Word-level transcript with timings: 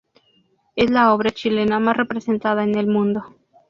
Es 0.75 0.89
la 0.89 1.13
obra 1.13 1.29
chilena 1.29 1.79
más 1.79 1.95
representada 1.95 2.63
en 2.63 2.73
el 2.73 2.87
mundo. 2.87 3.35